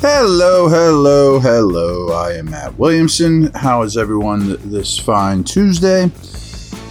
Hello, 0.00 0.68
hello, 0.68 1.40
hello. 1.40 2.12
I 2.12 2.34
am 2.34 2.50
Matt 2.50 2.78
Williamson. 2.78 3.50
How 3.52 3.82
is 3.82 3.96
everyone 3.96 4.56
this 4.70 4.96
fine 4.96 5.42
Tuesday? 5.42 6.08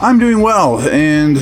I'm 0.02 0.20
doing 0.20 0.42
well, 0.42 0.82
and 0.90 1.38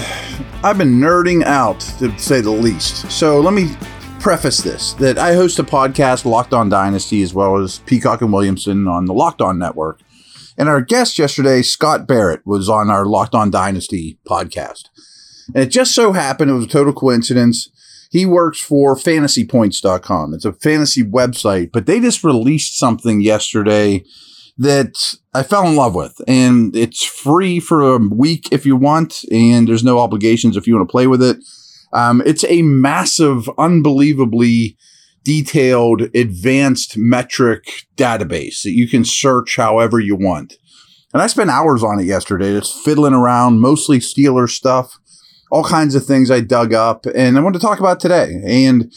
I've 0.63 0.77
been 0.77 0.99
nerding 0.99 1.43
out, 1.43 1.79
to 1.97 2.15
say 2.19 2.39
the 2.41 2.51
least. 2.51 3.11
So 3.11 3.41
let 3.41 3.55
me 3.55 3.75
preface 4.19 4.59
this 4.59 4.93
that 4.93 5.17
I 5.17 5.33
host 5.33 5.57
a 5.57 5.63
podcast, 5.63 6.23
Locked 6.23 6.53
On 6.53 6.69
Dynasty, 6.69 7.23
as 7.23 7.33
well 7.33 7.57
as 7.57 7.79
Peacock 7.79 8.21
and 8.21 8.31
Williamson 8.31 8.87
on 8.87 9.05
the 9.05 9.13
Locked 9.13 9.41
On 9.41 9.57
Network. 9.57 10.01
And 10.59 10.69
our 10.69 10.81
guest 10.81 11.17
yesterday, 11.17 11.63
Scott 11.63 12.05
Barrett, 12.05 12.45
was 12.45 12.69
on 12.69 12.91
our 12.91 13.07
Locked 13.07 13.33
On 13.33 13.49
Dynasty 13.49 14.19
podcast. 14.27 14.89
And 15.47 15.63
it 15.63 15.71
just 15.71 15.95
so 15.95 16.11
happened, 16.11 16.51
it 16.51 16.53
was 16.53 16.65
a 16.65 16.69
total 16.69 16.93
coincidence 16.93 17.69
he 18.15 18.25
works 18.25 18.61
for 18.61 18.95
fantasypoints.com. 18.95 20.33
It's 20.33 20.45
a 20.45 20.53
fantasy 20.53 21.03
website, 21.03 21.73
but 21.73 21.85
they 21.85 21.99
just 21.99 22.23
released 22.23 22.79
something 22.79 23.19
yesterday 23.19 24.05
that 24.57 25.15
I 25.33 25.43
fell 25.43 25.67
in 25.67 25.75
love 25.75 25.95
with. 25.95 26.21
And 26.25 26.73
it's 26.77 27.03
free 27.03 27.59
for 27.59 27.81
a 27.81 27.97
week 27.97 28.47
if 28.53 28.65
you 28.65 28.77
want, 28.77 29.25
and 29.33 29.67
there's 29.67 29.83
no 29.83 29.99
obligations 29.99 30.55
if 30.55 30.65
you 30.65 30.77
want 30.77 30.87
to 30.87 30.91
play 30.93 31.07
with 31.07 31.21
it. 31.21 31.39
Um, 31.91 32.23
it's 32.25 32.45
a 32.45 32.61
massive, 32.61 33.49
unbelievably 33.57 34.77
detailed, 35.25 36.03
advanced 36.15 36.97
metric 36.97 37.65
database 37.97 38.63
that 38.63 38.71
you 38.71 38.87
can 38.87 39.03
search 39.03 39.57
however 39.57 39.99
you 39.99 40.15
want. 40.15 40.53
And 41.13 41.21
I 41.21 41.27
spent 41.27 41.49
hours 41.49 41.83
on 41.83 41.99
it 41.99 42.05
yesterday, 42.05 42.57
just 42.57 42.81
fiddling 42.85 43.13
around, 43.13 43.59
mostly 43.59 43.99
Steeler 43.99 44.49
stuff 44.49 44.99
all 45.55 45.63
kinds 45.63 45.95
of 45.95 46.05
things 46.05 46.29
I 46.29 46.41
dug 46.41 46.73
up 46.73 47.05
and 47.05 47.37
I 47.37 47.41
want 47.41 47.55
to 47.55 47.61
talk 47.61 47.79
about 47.79 48.01
today. 48.01 48.41
And 48.45 48.91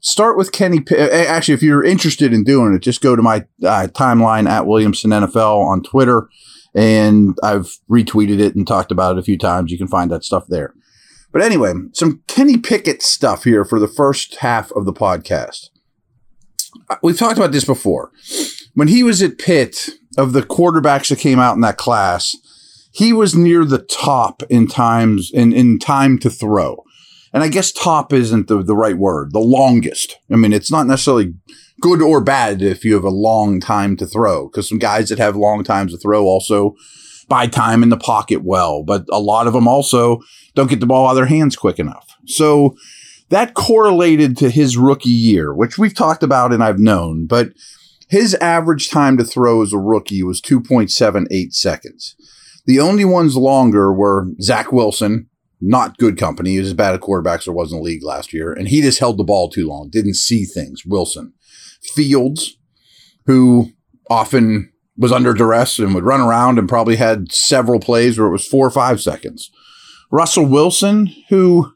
start 0.00 0.38
with 0.38 0.52
Kenny. 0.52 0.82
Actually, 0.96 1.52
if 1.52 1.62
you're 1.62 1.84
interested 1.84 2.32
in 2.32 2.44
doing 2.44 2.72
it, 2.72 2.78
just 2.78 3.02
go 3.02 3.14
to 3.14 3.20
my 3.20 3.44
uh, 3.62 3.88
timeline 3.92 4.48
at 4.48 4.66
Williamson 4.66 5.10
NFL 5.10 5.62
on 5.66 5.82
Twitter. 5.82 6.30
And 6.74 7.36
I've 7.42 7.76
retweeted 7.90 8.40
it 8.40 8.56
and 8.56 8.66
talked 8.66 8.90
about 8.90 9.16
it 9.16 9.20
a 9.20 9.22
few 9.22 9.36
times. 9.36 9.70
You 9.70 9.76
can 9.76 9.86
find 9.86 10.10
that 10.10 10.24
stuff 10.24 10.46
there. 10.48 10.72
But 11.30 11.42
anyway, 11.42 11.74
some 11.92 12.22
Kenny 12.26 12.56
Pickett 12.56 13.02
stuff 13.02 13.44
here 13.44 13.66
for 13.66 13.78
the 13.78 13.88
first 13.88 14.36
half 14.36 14.72
of 14.72 14.86
the 14.86 14.94
podcast. 14.94 15.68
Uh, 16.88 16.96
we've 17.02 17.18
talked 17.18 17.36
about 17.36 17.52
this 17.52 17.66
before. 17.66 18.12
When 18.72 18.88
he 18.88 19.02
was 19.02 19.22
at 19.22 19.36
Pitt, 19.36 19.90
of 20.16 20.32
the 20.32 20.42
quarterbacks 20.42 21.08
that 21.08 21.20
came 21.20 21.38
out 21.38 21.54
in 21.54 21.60
that 21.60 21.76
class, 21.76 22.36
he 22.90 23.12
was 23.12 23.34
near 23.34 23.64
the 23.64 23.78
top 23.78 24.42
in 24.44 24.66
times 24.66 25.30
in, 25.32 25.52
in 25.52 25.78
time 25.78 26.18
to 26.18 26.30
throw. 26.30 26.84
And 27.32 27.42
I 27.42 27.48
guess 27.48 27.72
top 27.72 28.12
isn't 28.12 28.48
the, 28.48 28.62
the 28.62 28.74
right 28.74 28.96
word, 28.96 29.32
the 29.32 29.38
longest. 29.38 30.16
I 30.30 30.36
mean, 30.36 30.52
it's 30.52 30.70
not 30.70 30.86
necessarily 30.86 31.34
good 31.80 32.02
or 32.02 32.20
bad 32.20 32.62
if 32.62 32.84
you 32.84 32.94
have 32.94 33.04
a 33.04 33.10
long 33.10 33.60
time 33.60 33.96
to 33.98 34.06
throw, 34.06 34.48
because 34.48 34.68
some 34.68 34.78
guys 34.78 35.10
that 35.10 35.18
have 35.18 35.36
long 35.36 35.62
times 35.62 35.92
to 35.92 35.98
throw 35.98 36.24
also 36.24 36.74
buy 37.28 37.46
time 37.46 37.82
in 37.82 37.90
the 37.90 37.96
pocket 37.96 38.42
well, 38.42 38.82
but 38.82 39.04
a 39.10 39.20
lot 39.20 39.46
of 39.46 39.52
them 39.52 39.68
also 39.68 40.20
don't 40.54 40.70
get 40.70 40.80
the 40.80 40.86
ball 40.86 41.06
out 41.06 41.10
of 41.10 41.16
their 41.16 41.26
hands 41.26 41.56
quick 41.56 41.78
enough. 41.78 42.16
So 42.26 42.74
that 43.28 43.54
correlated 43.54 44.36
to 44.38 44.50
his 44.50 44.78
rookie 44.78 45.10
year, 45.10 45.54
which 45.54 45.76
we've 45.76 45.94
talked 45.94 46.22
about 46.22 46.52
and 46.52 46.64
I've 46.64 46.78
known, 46.78 47.26
but 47.26 47.50
his 48.08 48.34
average 48.36 48.88
time 48.88 49.18
to 49.18 49.24
throw 49.24 49.62
as 49.62 49.74
a 49.74 49.78
rookie 49.78 50.22
was 50.22 50.40
2.78 50.40 51.52
seconds. 51.52 52.16
The 52.68 52.80
only 52.80 53.06
ones 53.06 53.34
longer 53.34 53.90
were 53.90 54.26
Zach 54.42 54.72
Wilson, 54.72 55.30
not 55.58 55.96
good 55.96 56.18
company. 56.18 56.50
He 56.50 56.58
was 56.58 56.68
as 56.68 56.74
bad 56.74 56.94
a 56.94 56.98
quarterback 56.98 57.38
as 57.38 57.46
there 57.46 57.54
was 57.54 57.72
in 57.72 57.78
the 57.78 57.82
league 57.82 58.04
last 58.04 58.34
year, 58.34 58.52
and 58.52 58.68
he 58.68 58.82
just 58.82 58.98
held 58.98 59.16
the 59.16 59.24
ball 59.24 59.48
too 59.48 59.66
long, 59.66 59.88
didn't 59.88 60.16
see 60.16 60.44
things. 60.44 60.84
Wilson. 60.84 61.32
Fields, 61.94 62.58
who 63.24 63.70
often 64.10 64.70
was 64.98 65.12
under 65.12 65.32
duress 65.32 65.78
and 65.78 65.94
would 65.94 66.04
run 66.04 66.20
around 66.20 66.58
and 66.58 66.68
probably 66.68 66.96
had 66.96 67.32
several 67.32 67.80
plays 67.80 68.18
where 68.18 68.28
it 68.28 68.32
was 68.32 68.46
four 68.46 68.66
or 68.66 68.70
five 68.70 69.00
seconds. 69.00 69.50
Russell 70.10 70.44
Wilson, 70.44 71.06
who 71.30 71.72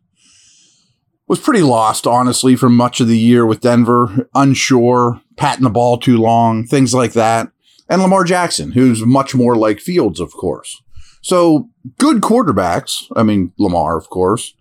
was 1.27 1.41
pretty 1.41 1.63
lost, 1.63 2.07
honestly, 2.07 2.55
for 2.55 2.69
much 2.69 3.01
of 3.01 3.09
the 3.09 3.19
year 3.19 3.47
with 3.47 3.63
Denver, 3.63 4.29
unsure, 4.35 5.23
patting 5.39 5.65
the 5.65 5.71
ball 5.71 5.97
too 5.97 6.19
long, 6.19 6.67
things 6.67 6.93
like 6.93 7.15
that 7.15 7.51
and 7.89 8.03
Lamar 8.03 8.25
Jackson, 8.25 8.73
who's 8.73 9.05
much 9.05 9.35
more 9.35 9.57
like 9.57 9.81
Fields, 9.81 10.21
of 10.21 10.33
course. 10.33 10.83
So 11.23 11.69
good 11.99 12.21
quarterbacks. 12.21 13.05
I 13.15 13.23
mean, 13.23 13.53
Lamar, 13.59 13.97
of 13.97 14.09
course. 14.11 14.55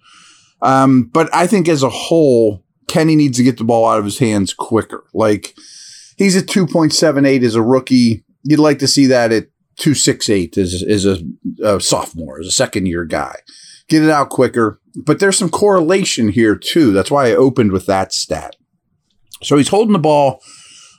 Um, 0.62 1.10
but 1.12 1.34
I 1.34 1.48
think 1.48 1.68
as 1.68 1.84
a 1.84 1.90
whole, 1.90 2.64
Kenny 2.88 3.16
needs 3.16 3.38
to 3.38 3.44
get 3.44 3.58
the 3.58 3.64
ball 3.64 3.88
out 3.88 4.00
of 4.00 4.06
his 4.06 4.20
hands 4.20 4.54
quicker. 4.54 5.06
Like 5.14 5.56
he's 6.18 6.38
at 6.38 6.46
2.78 6.46 7.44
as 7.44 7.56
a 7.56 7.62
rookie. 7.62 8.24
You'd 8.44 8.60
like 8.60 8.80
to 8.80 8.88
see 8.88 9.08
that 9.08 9.32
at 9.32 9.48
268 9.78 10.58
as, 10.58 10.84
as 10.88 11.06
a, 11.06 11.20
a 11.64 11.80
sophomore, 11.80 12.40
as 12.40 12.48
a 12.48 12.52
second 12.52 12.86
year 12.86 13.06
guy. 13.06 13.36
Get 13.88 14.04
it 14.04 14.10
out 14.10 14.30
quicker. 14.30 14.80
But 14.96 15.20
there's 15.20 15.38
some 15.38 15.50
correlation 15.50 16.30
here 16.30 16.56
too. 16.56 16.92
That's 16.92 17.10
why 17.10 17.28
I 17.28 17.36
opened 17.36 17.72
with 17.72 17.86
that 17.88 18.14
stat. 18.14 18.56
So 19.42 19.58
he's 19.58 19.70
holding 19.70 19.94
the 19.94 20.00
ball 20.00 20.42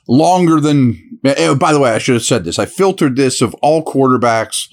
longer 0.07 0.59
than. 0.59 1.12
Oh, 1.25 1.55
by 1.55 1.71
the 1.71 1.79
way, 1.79 1.91
I 1.91 1.99
should 1.99 2.15
have 2.15 2.23
said 2.23 2.43
this. 2.43 2.59
I 2.59 2.65
filtered 2.65 3.15
this 3.15 3.41
of 3.41 3.53
all 3.55 3.83
quarterbacks 3.83 4.67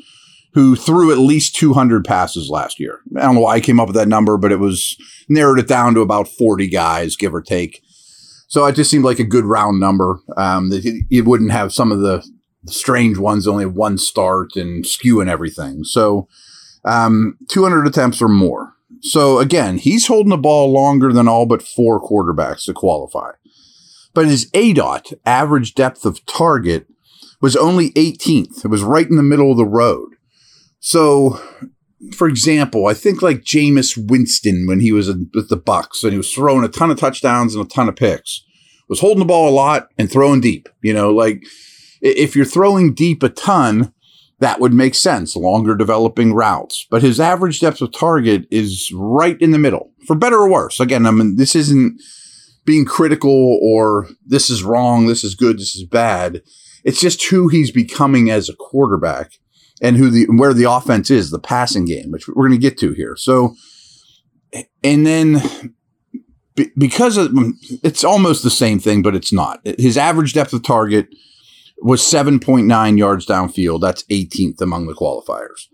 who 0.52 0.74
threw 0.74 1.12
at 1.12 1.18
least 1.18 1.54
200 1.54 2.04
passes 2.04 2.48
last 2.48 2.80
year. 2.80 3.00
I 3.16 3.22
don't 3.22 3.36
know 3.36 3.42
why 3.42 3.54
I 3.54 3.60
came 3.60 3.78
up 3.78 3.86
with 3.86 3.96
that 3.96 4.08
number, 4.08 4.36
but 4.36 4.50
it 4.50 4.58
was 4.58 4.96
narrowed 5.28 5.60
it 5.60 5.68
down 5.68 5.94
to 5.94 6.00
about 6.00 6.26
40 6.26 6.68
guys, 6.68 7.16
give 7.16 7.34
or 7.34 7.42
take. 7.42 7.82
So 8.48 8.66
it 8.66 8.74
just 8.74 8.90
seemed 8.90 9.04
like 9.04 9.20
a 9.20 9.24
good 9.24 9.44
round 9.44 9.78
number. 9.78 10.18
Um, 10.36 10.70
that 10.70 10.84
it 11.08 11.24
wouldn't 11.24 11.52
have 11.52 11.72
some 11.72 11.92
of 11.92 12.00
the 12.00 12.28
strange 12.66 13.16
ones, 13.16 13.46
only 13.46 13.66
one 13.66 13.96
start 13.96 14.56
and 14.56 14.84
skew 14.84 15.20
and 15.20 15.30
everything. 15.30 15.84
So 15.84 16.28
um, 16.84 17.38
200 17.48 17.86
attempts 17.86 18.20
or 18.20 18.28
more. 18.28 18.74
So 19.02 19.38
again, 19.38 19.78
he's 19.78 20.08
holding 20.08 20.30
the 20.30 20.36
ball 20.36 20.72
longer 20.72 21.12
than 21.12 21.28
all 21.28 21.46
but 21.46 21.62
four 21.62 22.02
quarterbacks 22.02 22.64
to 22.64 22.74
qualify 22.74 23.30
but 24.15 24.26
his 24.26 24.50
ADOT, 24.53 25.15
average 25.25 25.75
depth 25.75 26.04
of 26.04 26.25
target, 26.26 26.87
was 27.41 27.56
only 27.56 27.91
18th. 27.93 28.65
It 28.65 28.69
was 28.69 28.82
right 28.82 29.09
in 29.09 29.16
the 29.16 29.22
middle 29.22 29.50
of 29.50 29.56
the 29.56 29.65
road. 29.65 30.10
So, 30.78 31.41
for 32.15 32.28
example, 32.28 32.87
I 32.87 32.94
think 32.94 33.22
like 33.22 33.43
Jameis 33.43 33.97
Winston 33.97 34.66
when 34.66 34.81
he 34.81 34.93
was 34.93 35.09
with 35.09 35.48
the 35.48 35.59
Bucs 35.59 36.03
and 36.03 36.12
he 36.12 36.19
was 36.19 36.32
throwing 36.32 36.65
a 36.65 36.69
ton 36.69 36.91
of 36.91 36.98
touchdowns 36.98 37.54
and 37.54 37.65
a 37.65 37.69
ton 37.69 37.88
of 37.88 37.97
picks, 37.97 38.44
was 38.88 39.00
holding 39.00 39.21
the 39.21 39.25
ball 39.25 39.48
a 39.48 39.50
lot 39.50 39.88
and 39.98 40.10
throwing 40.10 40.41
deep. 40.41 40.69
You 40.82 40.92
know, 40.92 41.10
like 41.10 41.42
if 42.00 42.34
you're 42.34 42.44
throwing 42.44 42.94
deep 42.94 43.22
a 43.22 43.28
ton, 43.28 43.92
that 44.41 44.59
would 44.59 44.72
make 44.72 44.94
sense, 44.94 45.37
longer 45.37 45.75
developing 45.75 46.32
routes. 46.32 46.87
But 46.91 47.03
his 47.03 47.21
average 47.21 47.60
depth 47.60 47.82
of 47.82 47.92
target 47.92 48.47
is 48.50 48.91
right 48.94 49.41
in 49.41 49.50
the 49.50 49.59
middle, 49.59 49.92
for 50.06 50.16
better 50.16 50.38
or 50.38 50.50
worse. 50.50 50.81
Again, 50.81 51.06
I 51.06 51.10
mean, 51.10 51.37
this 51.37 51.54
isn't 51.54 52.00
being 52.65 52.84
critical 52.84 53.59
or 53.62 54.09
this 54.25 54.50
is 54.50 54.62
wrong, 54.62 55.06
this 55.06 55.25
is 55.25 55.34
good, 55.34 55.59
this 55.59 55.75
is 55.75 55.84
bad. 55.84 56.43
It's 56.84 57.00
just 57.00 57.25
who 57.26 57.48
he's 57.48 57.71
becoming 57.71 58.31
as 58.31 58.48
a 58.48 58.56
quarterback 58.56 59.32
and 59.82 59.97
who 59.97 60.10
the 60.10 60.26
where 60.26 60.54
the 60.54 60.71
offense 60.71 61.10
is, 61.10 61.31
the 61.31 61.38
passing 61.38 61.84
game, 61.84 62.10
which 62.10 62.28
we're 62.28 62.48
going 62.48 62.53
to 62.53 62.59
get 62.59 62.78
to 62.78 62.93
here. 62.93 63.16
So, 63.16 63.54
and 64.82 65.06
then 65.06 65.75
because 66.76 67.16
of, 67.16 67.32
it's 67.82 68.04
almost 68.04 68.43
the 68.43 68.50
same 68.50 68.78
thing, 68.78 69.03
but 69.03 69.15
it's 69.15 69.32
not. 69.32 69.60
His 69.78 69.97
average 69.97 70.34
depth 70.34 70.53
of 70.53 70.62
target 70.62 71.09
was 71.82 72.03
7.9 72.03 72.98
yards 72.98 73.27
downfield. 73.27 73.81
That's 73.81 74.04
18th 74.04 74.60
among 74.60 74.87
the 74.87 74.94
qualifiers. 74.94 75.66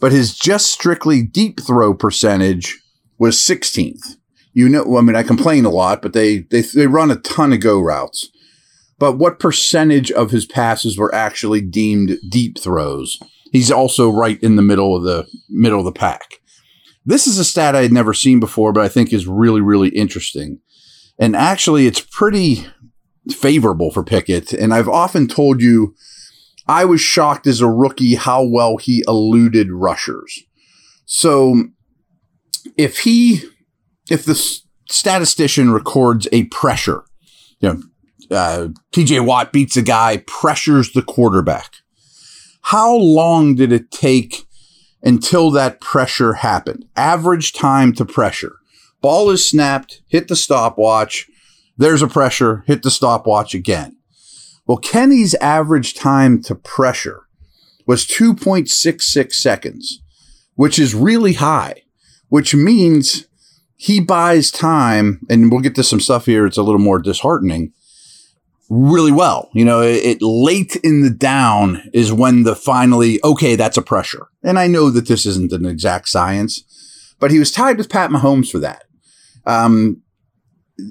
But 0.00 0.10
his 0.10 0.36
just 0.36 0.66
strictly 0.66 1.22
deep 1.22 1.60
throw 1.60 1.94
percentage 1.94 2.80
was 3.18 3.36
16th 3.36 4.16
you 4.52 4.68
know, 4.68 4.96
I 4.96 5.00
mean, 5.00 5.16
I 5.16 5.22
complain 5.22 5.64
a 5.64 5.70
lot, 5.70 6.02
but 6.02 6.12
they, 6.12 6.40
they, 6.50 6.60
they 6.60 6.86
run 6.86 7.10
a 7.10 7.16
ton 7.16 7.52
of 7.52 7.60
go 7.60 7.80
routes. 7.80 8.28
But 8.98 9.18
what 9.18 9.40
percentage 9.40 10.12
of 10.12 10.30
his 10.30 10.46
passes 10.46 10.96
were 10.96 11.14
actually 11.14 11.60
deemed 11.60 12.18
deep 12.30 12.58
throws? 12.58 13.18
He's 13.50 13.70
also 13.70 14.10
right 14.10 14.40
in 14.42 14.56
the 14.56 14.62
middle 14.62 14.96
of 14.96 15.02
the 15.02 15.26
middle 15.48 15.80
of 15.80 15.84
the 15.84 15.92
pack. 15.92 16.40
This 17.04 17.26
is 17.26 17.38
a 17.38 17.44
stat 17.44 17.74
I 17.74 17.82
had 17.82 17.92
never 17.92 18.14
seen 18.14 18.38
before, 18.38 18.72
but 18.72 18.84
I 18.84 18.88
think 18.88 19.12
is 19.12 19.26
really, 19.26 19.60
really 19.60 19.88
interesting. 19.88 20.60
And 21.18 21.34
actually, 21.34 21.86
it's 21.86 22.00
pretty 22.00 22.66
favorable 23.30 23.90
for 23.90 24.04
Pickett. 24.04 24.52
And 24.52 24.72
I've 24.72 24.88
often 24.88 25.26
told 25.26 25.60
you, 25.60 25.94
I 26.68 26.84
was 26.84 27.00
shocked 27.00 27.46
as 27.46 27.60
a 27.60 27.68
rookie 27.68 28.14
how 28.14 28.44
well 28.44 28.76
he 28.76 29.02
eluded 29.08 29.72
rushers. 29.72 30.44
So 31.04 31.64
if 32.76 33.00
he 33.00 33.42
if 34.12 34.26
the 34.26 34.34
statistician 34.90 35.72
records 35.72 36.28
a 36.32 36.44
pressure, 36.44 37.04
you 37.60 37.68
know, 37.72 37.82
uh, 38.36 38.68
TJ 38.92 39.24
Watt 39.24 39.52
beats 39.54 39.76
a 39.78 39.82
guy, 39.82 40.18
pressures 40.26 40.92
the 40.92 41.00
quarterback. 41.00 41.76
How 42.60 42.94
long 42.94 43.54
did 43.54 43.72
it 43.72 43.90
take 43.90 44.46
until 45.02 45.50
that 45.52 45.80
pressure 45.80 46.34
happened? 46.34 46.84
Average 46.94 47.54
time 47.54 47.94
to 47.94 48.04
pressure. 48.04 48.56
Ball 49.00 49.30
is 49.30 49.48
snapped, 49.48 50.02
hit 50.08 50.28
the 50.28 50.36
stopwatch, 50.36 51.26
There's 51.78 52.02
a 52.02 52.06
pressure, 52.06 52.64
hit 52.66 52.82
the 52.82 52.90
stopwatch 52.90 53.54
again. 53.54 53.96
Well, 54.66 54.76
Kenny's 54.76 55.34
average 55.36 55.94
time 55.94 56.42
to 56.42 56.54
pressure 56.54 57.22
was 57.86 58.06
2.66 58.06 59.32
seconds, 59.32 60.02
which 60.54 60.78
is 60.78 60.94
really 60.94 61.32
high, 61.32 61.82
which 62.28 62.54
means 62.54 63.26
he 63.82 63.98
buys 63.98 64.52
time, 64.52 65.18
and 65.28 65.50
we'll 65.50 65.60
get 65.60 65.74
to 65.74 65.82
some 65.82 65.98
stuff 65.98 66.26
here. 66.26 66.46
It's 66.46 66.56
a 66.56 66.62
little 66.62 66.80
more 66.80 67.00
disheartening. 67.00 67.72
Really 68.70 69.10
well, 69.10 69.50
you 69.54 69.64
know, 69.64 69.80
it, 69.80 69.96
it 70.04 70.22
late 70.22 70.76
in 70.84 71.02
the 71.02 71.10
down 71.10 71.82
is 71.92 72.12
when 72.12 72.44
the 72.44 72.54
finally 72.54 73.18
okay, 73.24 73.56
that's 73.56 73.76
a 73.76 73.82
pressure. 73.82 74.28
And 74.44 74.56
I 74.56 74.68
know 74.68 74.88
that 74.90 75.08
this 75.08 75.26
isn't 75.26 75.50
an 75.50 75.66
exact 75.66 76.08
science, 76.08 76.62
but 77.18 77.32
he 77.32 77.40
was 77.40 77.50
tied 77.50 77.76
with 77.76 77.90
Pat 77.90 78.10
Mahomes 78.10 78.52
for 78.52 78.60
that. 78.60 78.84
Um, 79.46 80.00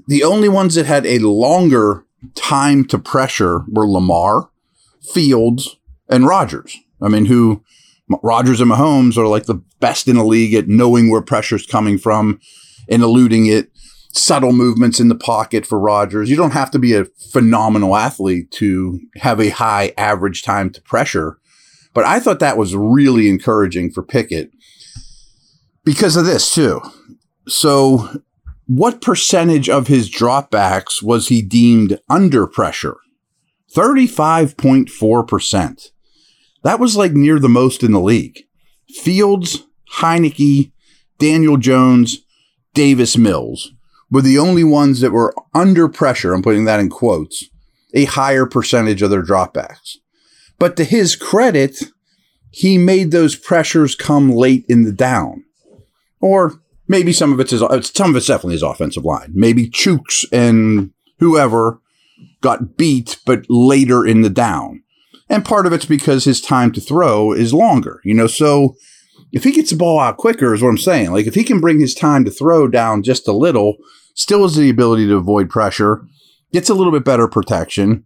the 0.07 0.25
only 0.25 0.49
ones 0.49 0.75
that 0.75 0.85
had 0.85 1.05
a 1.05 1.19
longer 1.19 2.05
time 2.35 2.83
to 2.87 2.99
pressure 2.99 3.61
were 3.69 3.87
Lamar, 3.87 4.49
Fields, 5.13 5.77
and 6.09 6.27
Rodgers. 6.27 6.77
I 7.01 7.07
mean, 7.07 7.27
who 7.27 7.63
Rodgers 8.21 8.59
and 8.59 8.69
Mahomes 8.69 9.17
are 9.17 9.27
like 9.27 9.45
the 9.45 9.63
best 9.79 10.09
in 10.09 10.17
the 10.17 10.25
league 10.25 10.53
at 10.53 10.67
knowing 10.67 11.09
where 11.09 11.21
pressure's 11.21 11.65
coming 11.65 11.97
from 11.97 12.41
and 12.89 13.03
eluding 13.03 13.45
it. 13.45 13.71
Subtle 14.13 14.51
movements 14.51 14.99
in 14.99 15.07
the 15.07 15.15
pocket 15.15 15.65
for 15.65 15.79
Rodgers. 15.79 16.29
You 16.29 16.35
don't 16.35 16.51
have 16.51 16.69
to 16.71 16.79
be 16.79 16.93
a 16.93 17.05
phenomenal 17.31 17.95
athlete 17.95 18.51
to 18.51 18.99
have 19.15 19.39
a 19.39 19.49
high 19.49 19.93
average 19.97 20.43
time 20.43 20.69
to 20.71 20.81
pressure. 20.81 21.37
But 21.93 22.03
I 22.05 22.19
thought 22.19 22.39
that 22.39 22.57
was 22.57 22.75
really 22.75 23.29
encouraging 23.29 23.91
for 23.91 24.03
Pickett 24.03 24.51
because 25.85 26.17
of 26.17 26.25
this, 26.25 26.53
too. 26.53 26.81
So, 27.47 28.09
what 28.67 29.01
percentage 29.01 29.69
of 29.69 29.87
his 29.87 30.09
dropbacks 30.09 31.01
was 31.01 31.29
he 31.29 31.41
deemed 31.41 31.97
under 32.09 32.45
pressure? 32.47 32.97
35.4%. 33.75 35.87
That 36.63 36.79
was 36.79 36.95
like 36.95 37.13
near 37.13 37.39
the 37.39 37.49
most 37.49 37.81
in 37.83 37.91
the 37.91 37.99
league. 37.99 38.43
Fields, 38.89 39.65
Heinicke, 39.95 40.71
Daniel 41.17 41.57
Jones, 41.57 42.19
Davis 42.73 43.17
Mills 43.17 43.73
were 44.09 44.21
the 44.21 44.37
only 44.37 44.63
ones 44.63 44.99
that 45.01 45.11
were 45.11 45.33
under 45.53 45.87
pressure. 45.87 46.33
I'm 46.33 46.41
putting 46.41 46.65
that 46.65 46.79
in 46.79 46.89
quotes, 46.89 47.45
a 47.93 48.05
higher 48.05 48.45
percentage 48.45 49.01
of 49.01 49.09
their 49.09 49.23
dropbacks. 49.23 49.97
But 50.59 50.75
to 50.77 50.83
his 50.83 51.15
credit, 51.15 51.83
he 52.51 52.77
made 52.77 53.11
those 53.11 53.35
pressures 53.35 53.95
come 53.95 54.29
late 54.29 54.65
in 54.67 54.83
the 54.83 54.91
down. 54.91 55.45
Or 56.19 56.61
maybe 56.87 57.13
some 57.13 57.33
of 57.33 57.39
it's 57.39 57.51
his, 57.51 57.61
some 57.61 58.11
of 58.11 58.15
it's 58.15 58.27
definitely 58.27 58.53
his 58.53 58.63
offensive 58.63 59.05
line. 59.05 59.31
Maybe 59.33 59.69
Chuks 59.69 60.25
and 60.31 60.91
whoever 61.19 61.79
got 62.41 62.77
beat, 62.77 63.17
but 63.25 63.45
later 63.49 64.05
in 64.05 64.21
the 64.21 64.29
down. 64.29 64.83
And 65.29 65.45
part 65.45 65.65
of 65.65 65.71
it's 65.71 65.85
because 65.85 66.25
his 66.25 66.41
time 66.41 66.73
to 66.73 66.81
throw 66.81 67.31
is 67.31 67.53
longer, 67.53 68.01
you 68.03 68.13
know. 68.13 68.27
So 68.27 68.75
if 69.31 69.43
he 69.43 69.51
gets 69.51 69.71
the 69.71 69.77
ball 69.77 69.99
out 69.99 70.17
quicker, 70.17 70.53
is 70.53 70.61
what 70.61 70.69
I'm 70.69 70.77
saying. 70.77 71.11
Like 71.11 71.27
if 71.27 71.35
he 71.35 71.43
can 71.43 71.59
bring 71.59 71.79
his 71.79 71.93
time 71.93 72.25
to 72.25 72.31
throw 72.31 72.67
down 72.67 73.03
just 73.03 73.27
a 73.27 73.33
little, 73.33 73.77
still 74.15 74.43
has 74.43 74.55
the 74.55 74.69
ability 74.69 75.07
to 75.07 75.15
avoid 75.15 75.49
pressure, 75.49 76.05
gets 76.51 76.69
a 76.69 76.73
little 76.73 76.91
bit 76.91 77.05
better 77.05 77.27
protection, 77.27 78.05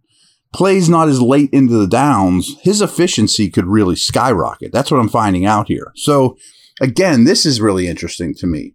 plays 0.52 0.88
not 0.88 1.08
as 1.08 1.20
late 1.20 1.50
into 1.52 1.74
the 1.74 1.86
downs, 1.86 2.56
his 2.62 2.80
efficiency 2.80 3.50
could 3.50 3.66
really 3.66 3.96
skyrocket. 3.96 4.72
That's 4.72 4.90
what 4.90 5.00
I'm 5.00 5.08
finding 5.08 5.44
out 5.44 5.68
here. 5.68 5.92
So 5.96 6.36
again, 6.80 7.24
this 7.24 7.44
is 7.44 7.60
really 7.60 7.88
interesting 7.88 8.34
to 8.36 8.46
me. 8.46 8.74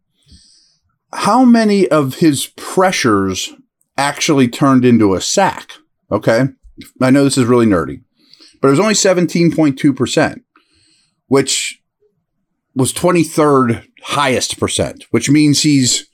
How 1.14 1.44
many 1.44 1.88
of 1.90 2.16
his 2.16 2.48
pressures 2.56 3.54
actually 3.98 4.48
turned 4.48 4.86
into 4.86 5.14
a 5.14 5.22
sack? 5.22 5.74
Okay. 6.12 6.50
I 7.02 7.12
know 7.12 7.24
this 7.24 7.38
is 7.38 7.46
really 7.46 7.66
nerdy 7.66 8.02
but 8.62 8.68
it 8.68 8.72
was 8.72 8.80
only 8.80 8.94
17.2%, 8.94 10.42
which 11.28 11.81
was 12.76 12.94
23rd 12.94 13.86
highest 14.04 14.60
percent, 14.60 15.06
which 15.12 15.30
means 15.30 15.62
he's 15.62 16.08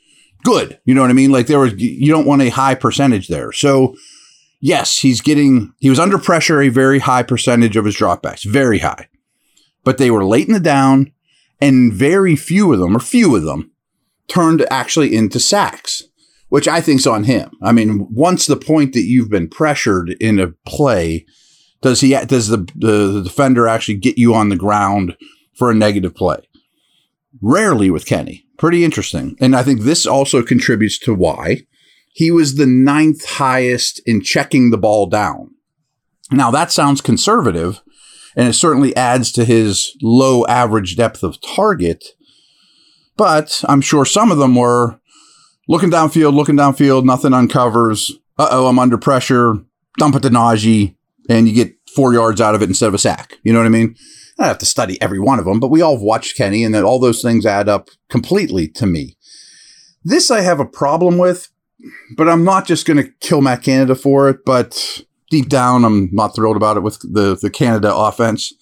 good. 0.44 0.80
You 0.86 0.94
know 0.94 1.02
what 1.02 1.10
I 1.10 1.14
mean? 1.14 1.32
Like 1.32 1.48
there 1.48 1.60
was, 1.60 1.74
you 1.78 2.12
don't 2.12 2.28
want 2.28 2.42
a 2.42 2.50
high 2.50 2.76
percentage 2.76 3.28
there. 3.28 3.52
So 3.52 3.96
yes, 4.60 5.00
he's 5.00 5.22
getting, 5.22 5.74
he 5.80 5.90
was 5.90 6.00
under 6.00 6.18
pressure 6.18 6.62
a 6.62 6.70
very 6.70 7.00
high 7.00 7.24
percentage 7.24 7.76
of 7.76 7.86
his 7.86 7.96
dropbacks, 7.96 8.44
very 8.46 8.80
high, 8.80 9.10
but 9.84 9.98
they 9.98 10.12
were 10.12 10.26
late 10.26 10.48
in 10.48 10.54
the 10.54 10.60
down 10.60 11.12
and 11.62 11.94
very 11.94 12.36
few 12.36 12.74
of 12.74 12.80
them 12.80 12.96
or 12.96 13.00
few 13.00 13.36
of 13.36 13.44
them 13.44 13.72
turned 14.28 14.66
actually 14.70 15.16
into 15.16 15.40
sacks, 15.40 16.04
which 16.50 16.68
I 16.68 16.82
think's 16.82 17.08
on 17.08 17.24
him. 17.24 17.52
I 17.62 17.72
mean, 17.72 18.08
once 18.12 18.46
the 18.46 18.58
point 18.58 18.94
that 18.94 19.04
you've 19.04 19.30
been 19.30 19.50
pressured 19.50 20.16
in 20.20 20.40
a 20.40 20.50
play, 20.66 21.26
does 21.82 22.02
he 22.02 22.12
does 22.26 22.48
the, 22.48 22.58
the, 22.76 23.12
the 23.14 23.22
defender 23.24 23.68
actually 23.68 23.98
get 23.98 24.18
you 24.18 24.34
on 24.34 24.50
the 24.50 24.56
ground 24.56 25.16
for 25.58 25.70
a 25.70 25.76
negative 25.76 26.16
play? 26.16 26.48
Rarely 27.42 27.90
with 27.90 28.06
Kenny. 28.06 28.46
Pretty 28.58 28.84
interesting. 28.84 29.36
And 29.40 29.56
I 29.56 29.64
think 29.64 29.82
this 29.82 30.06
also 30.06 30.42
contributes 30.42 30.98
to 31.00 31.14
why 31.14 31.64
he 32.14 32.32
was 32.32 32.56
the 32.56 32.66
ninth 32.66 33.26
highest 33.26 34.02
in 34.06 34.22
checking 34.22 34.72
the 34.72 34.78
ball 34.78 35.08
down. 35.08 35.52
Now 36.32 36.50
that 36.52 36.72
sounds 36.72 37.00
conservative, 37.00 37.82
and 38.36 38.48
it 38.48 38.54
certainly 38.54 38.96
adds 38.96 39.32
to 39.34 39.46
his 39.46 39.96
low 40.02 40.46
average 40.48 40.96
depth 40.96 41.24
of 41.24 41.40
target. 41.42 42.04
But 43.16 43.64
I'm 43.68 43.82
sure 43.82 44.06
some 44.06 44.32
of 44.32 44.38
them 44.38 44.56
were 44.56 45.00
looking 45.68 45.92
downfield, 45.92 46.34
looking 46.34 46.58
downfield, 46.58 47.06
nothing 47.06 47.34
uncovers. 47.34 48.12
Uh 48.38 48.50
oh, 48.52 48.68
I'm 48.68 48.80
under 48.80 48.98
pressure. 48.98 49.56
Dump 49.98 50.16
it 50.16 50.22
to 50.22 50.30
Najee 50.30 50.96
and 51.30 51.48
you 51.48 51.54
get 51.54 51.76
four 51.94 52.14
yards 52.14 52.42
out 52.42 52.56
of 52.56 52.62
it 52.62 52.70
instead 52.70 52.88
of 52.88 52.94
a 52.94 53.00
sack. 53.00 53.38
You 53.44 53.54
know 53.54 53.60
what 53.60 53.66
I 53.66 53.70
mean? 53.70 53.96
I 54.38 54.44
don't 54.44 54.48
have 54.50 54.58
to 54.60 54.66
study 54.66 55.02
every 55.02 55.20
one 55.20 55.40
of 55.40 55.46
them, 55.46 55.60
but 55.60 55.70
we 55.72 55.82
all 55.82 55.94
have 55.94 56.02
watched 56.02 56.38
Kenny, 56.38 56.64
and 56.64 56.74
then 56.74 56.84
all 56.84 57.00
those 57.00 57.22
things 57.22 57.46
add 57.46 57.68
up 57.68 57.90
completely 58.10 58.68
to 58.70 58.86
me. 58.86 59.18
This 60.04 60.30
I 60.30 60.42
have 60.42 60.60
a 60.60 60.66
problem 60.66 61.18
with, 61.18 61.50
but 62.16 62.30
I'm 62.30 62.44
not 62.44 62.68
just 62.68 62.86
going 62.86 62.98
to 62.98 63.12
kill 63.20 63.42
Matt 63.42 63.64
Canada 63.64 63.96
for 63.96 64.30
it. 64.30 64.46
But 64.46 65.02
deep 65.32 65.50
down, 65.50 65.84
I'm 65.84 66.10
not 66.12 66.36
thrilled 66.36 66.56
about 66.56 66.78
it 66.78 66.82
with 66.82 67.00
the 67.00 67.38
the 67.42 67.50
Canada 67.50 67.94
offense. 67.96 68.54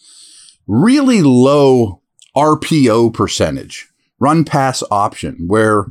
Really 0.65 1.21
low 1.21 2.01
RPO 2.35 3.13
percentage, 3.13 3.89
run 4.19 4.45
pass 4.45 4.81
option, 4.89 5.45
where 5.47 5.87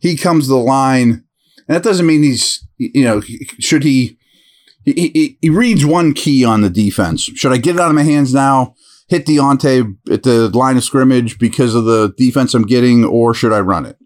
he 0.00 0.16
comes 0.16 0.44
to 0.44 0.50
the 0.50 0.56
line, 0.56 1.24
and 1.68 1.76
that 1.76 1.82
doesn't 1.82 2.06
mean 2.06 2.22
he's 2.22 2.66
you 2.78 3.04
know 3.04 3.20
should 3.20 3.82
he, 3.82 4.16
he, 4.84 5.38
he 5.42 5.50
reads 5.50 5.84
one 5.84 6.14
key 6.14 6.44
on 6.44 6.62
the 6.62 6.70
defense. 6.70 7.22
Should 7.22 7.52
I 7.52 7.58
get 7.58 7.74
it 7.74 7.80
out 7.80 7.90
of 7.90 7.96
my 7.96 8.02
hands 8.02 8.32
now? 8.32 8.74
Hit 9.08 9.26
Diontae 9.26 9.96
at 10.10 10.24
the 10.24 10.48
line 10.48 10.76
of 10.76 10.84
scrimmage 10.84 11.38
because 11.38 11.74
of 11.74 11.84
the 11.84 12.12
defense 12.16 12.54
I'm 12.54 12.66
getting, 12.66 13.04
or 13.04 13.34
should 13.34 13.52
I 13.52 13.60
run 13.60 13.86
it? 13.86 13.96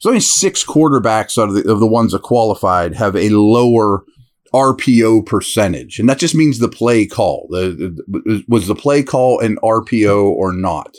So 0.00 0.10
only 0.10 0.20
six 0.20 0.64
quarterbacks 0.64 1.40
out 1.40 1.48
of 1.48 1.54
the, 1.54 1.70
of 1.70 1.80
the 1.80 1.86
ones 1.86 2.12
that 2.12 2.22
qualified 2.22 2.94
have 2.94 3.16
a 3.16 3.30
lower 3.30 4.04
RPO 4.52 5.26
percentage, 5.26 5.98
and 5.98 6.08
that 6.08 6.18
just 6.18 6.34
means 6.34 6.58
the 6.58 6.68
play 6.68 7.06
call. 7.06 7.46
The, 7.50 7.94
the, 8.06 8.44
was 8.48 8.66
the 8.66 8.74
play 8.74 9.02
call 9.02 9.40
an 9.40 9.56
RPO 9.62 10.24
or 10.24 10.52
not? 10.52 10.96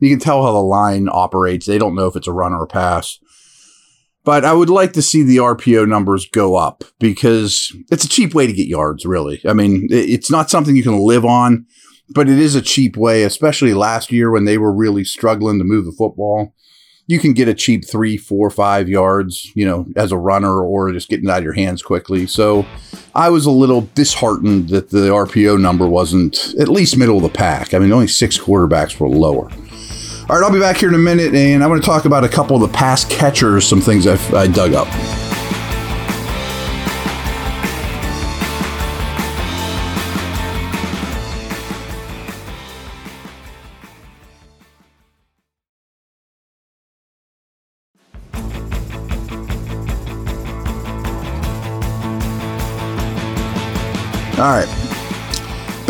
You 0.00 0.10
can 0.10 0.18
tell 0.18 0.42
how 0.42 0.52
the 0.52 0.58
line 0.58 1.08
operates. 1.10 1.66
They 1.66 1.78
don't 1.78 1.94
know 1.94 2.06
if 2.06 2.16
it's 2.16 2.26
a 2.26 2.32
run 2.32 2.52
or 2.52 2.64
a 2.64 2.66
pass. 2.66 3.18
But 4.24 4.44
I 4.44 4.52
would 4.52 4.70
like 4.70 4.92
to 4.94 5.02
see 5.02 5.22
the 5.22 5.38
RPO 5.38 5.88
numbers 5.88 6.28
go 6.28 6.56
up 6.56 6.84
because 6.98 7.74
it's 7.90 8.04
a 8.04 8.08
cheap 8.08 8.34
way 8.34 8.46
to 8.46 8.52
get 8.52 8.66
yards, 8.66 9.06
really. 9.06 9.40
I 9.46 9.54
mean, 9.54 9.88
it's 9.90 10.30
not 10.30 10.50
something 10.50 10.76
you 10.76 10.82
can 10.82 10.98
live 10.98 11.24
on, 11.24 11.66
but 12.10 12.28
it 12.28 12.38
is 12.38 12.54
a 12.54 12.62
cheap 12.62 12.96
way, 12.96 13.22
especially 13.22 13.74
last 13.74 14.10
year 14.10 14.30
when 14.30 14.44
they 14.44 14.58
were 14.58 14.72
really 14.72 15.04
struggling 15.04 15.58
to 15.58 15.64
move 15.64 15.84
the 15.84 15.92
football. 15.92 16.54
You 17.06 17.18
can 17.18 17.32
get 17.32 17.48
a 17.48 17.54
cheap 17.54 17.88
three, 17.88 18.16
four, 18.16 18.50
five 18.50 18.88
yards, 18.88 19.50
you 19.56 19.66
know, 19.66 19.86
as 19.96 20.12
a 20.12 20.18
runner 20.18 20.62
or 20.62 20.92
just 20.92 21.08
getting 21.08 21.28
out 21.28 21.38
of 21.38 21.44
your 21.44 21.54
hands 21.54 21.82
quickly. 21.82 22.26
So 22.26 22.64
I 23.16 23.30
was 23.30 23.46
a 23.46 23.50
little 23.50 23.88
disheartened 23.94 24.68
that 24.68 24.90
the 24.90 25.08
RPO 25.08 25.60
number 25.60 25.88
wasn't 25.88 26.54
at 26.60 26.68
least 26.68 26.96
middle 26.96 27.16
of 27.16 27.24
the 27.24 27.28
pack. 27.28 27.74
I 27.74 27.80
mean, 27.80 27.92
only 27.92 28.06
six 28.06 28.38
quarterbacks 28.38 29.00
were 29.00 29.08
lower. 29.08 29.50
All 30.28 30.36
right, 30.36 30.44
I'll 30.44 30.52
be 30.52 30.60
back 30.60 30.76
here 30.76 30.88
in 30.88 30.94
a 30.94 30.98
minute, 30.98 31.34
and 31.34 31.64
I 31.64 31.66
want 31.66 31.82
to 31.82 31.86
talk 31.86 32.04
about 32.04 32.22
a 32.22 32.28
couple 32.28 32.54
of 32.54 32.62
the 32.62 32.76
pass 32.76 33.04
catchers, 33.04 33.66
some 33.66 33.80
things 33.80 34.06
I've, 34.06 34.32
I 34.32 34.46
dug 34.46 34.74
up. 34.74 34.86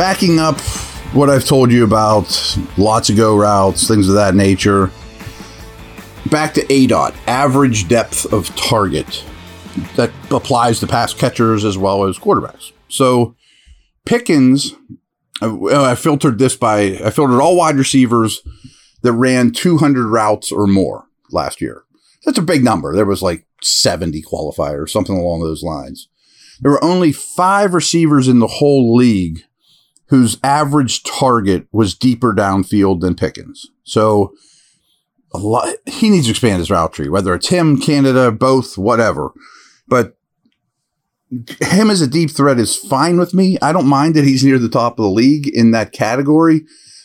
Backing 0.01 0.39
up 0.39 0.59
what 1.13 1.29
I've 1.29 1.45
told 1.45 1.71
you 1.71 1.85
about, 1.85 2.57
lots 2.79 3.11
of 3.11 3.19
go 3.19 3.37
routes, 3.37 3.87
things 3.87 4.09
of 4.09 4.15
that 4.15 4.35
nature. 4.35 4.91
Back 6.31 6.55
to 6.55 6.65
ADOT, 6.65 7.15
average 7.27 7.87
depth 7.87 8.33
of 8.33 8.49
target. 8.57 9.23
that 9.97 10.11
applies 10.31 10.81
to 10.81 10.87
pass 10.87 11.13
catchers 11.13 11.67
as 11.67 11.77
well 11.77 12.05
as 12.05 12.19
quarterbacks. 12.19 12.73
So 12.89 13.37
Pickens, 14.07 14.75
uh, 15.43 15.83
I 15.85 15.95
filtered 15.97 16.39
this 16.39 16.57
by 16.57 16.99
I 17.05 17.11
filtered 17.11 17.43
all 17.43 17.59
wide 17.59 17.77
receivers 17.77 18.41
that 19.03 19.13
ran 19.13 19.51
200 19.51 20.07
routes 20.07 20.51
or 20.51 20.67
more 20.67 21.09
last 21.31 21.61
year. 21.61 21.83
That's 22.25 22.39
a 22.39 22.43
big 22.43 22.65
number. 22.65 22.97
There 22.97 23.05
was 23.05 23.21
like 23.21 23.45
70 23.61 24.23
qualifiers, 24.23 24.89
something 24.89 25.19
along 25.19 25.43
those 25.43 25.63
lines. 25.63 26.09
There 26.59 26.73
were 26.73 26.83
only 26.83 27.13
five 27.13 27.75
receivers 27.75 28.29
in 28.29 28.39
the 28.39 28.47
whole 28.47 28.97
league 28.97 29.45
whose 30.11 30.39
average 30.43 31.05
target 31.05 31.67
was 31.73 31.95
deeper 31.95 32.35
downfield 32.35 33.01
than 33.01 33.15
Pickens. 33.15 33.67
So 33.85 34.35
a 35.33 35.39
lot, 35.39 35.69
he 35.87 36.11
needs 36.11 36.27
to 36.27 36.33
expand 36.33 36.59
his 36.59 36.71
route 36.71 36.93
tree, 36.93 37.09
whether 37.09 37.33
it's 37.33 37.49
him, 37.49 37.81
Canada, 37.81 38.33
both, 38.33 38.77
whatever. 38.77 39.33
But 39.87 40.17
him 41.61 41.91
as 41.91 42.01
a 42.01 42.09
deep 42.09 42.33
threat 42.33 42.59
is 42.59 42.77
fine 42.77 43.19
with 43.19 43.33
me. 43.33 43.57
I 43.63 43.73
don't 43.73 43.87
mind 43.87 44.17
that 44.17 44.25
he's 44.25 44.45
near 44.45 44.59
the 44.59 44.69
top 44.69 44.99
of 44.99 45.05
the 45.05 45.11
league 45.11 45.47
in 45.47 45.71
that 45.71 45.93
category, 45.93 46.63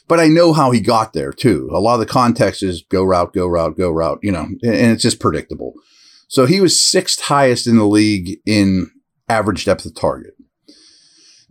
but 0.07 0.19
I 0.19 0.27
know 0.27 0.51
how 0.51 0.71
he 0.71 0.79
got 0.79 1.13
there 1.13 1.31
too. 1.31 1.69
A 1.71 1.79
lot 1.79 1.93
of 1.93 1.99
the 1.99 2.07
context 2.07 2.63
is 2.63 2.83
go 2.89 3.03
route, 3.03 3.33
go 3.33 3.45
route, 3.45 3.77
go 3.77 3.91
route, 3.91 4.17
you 4.23 4.31
know, 4.31 4.47
and 4.63 4.91
it's 4.91 5.03
just 5.03 5.19
predictable. 5.19 5.73
So 6.27 6.47
he 6.47 6.59
was 6.59 6.81
sixth 6.81 7.21
highest 7.21 7.67
in 7.67 7.77
the 7.77 7.85
league 7.85 8.39
in 8.47 8.89
average 9.29 9.65
depth 9.65 9.85
of 9.85 9.93
target. 9.93 10.33